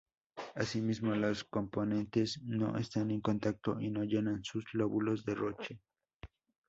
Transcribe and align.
Asimismo, 0.55 1.13
las 1.13 1.43
componentes 1.43 2.41
no 2.41 2.75
están 2.75 3.11
en 3.11 3.21
contacto 3.21 3.79
y 3.79 3.91
no 3.91 4.03
llenan 4.03 4.43
sus 4.43 4.65
lóbulos 4.73 5.23
de 5.25 5.35
Roche. 5.35 5.79